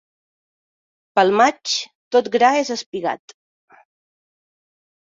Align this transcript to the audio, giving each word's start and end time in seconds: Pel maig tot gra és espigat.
Pel 1.19 1.33
maig 1.41 1.75
tot 2.17 2.33
gra 2.37 2.51
és 2.63 2.73
espigat. 2.79 3.39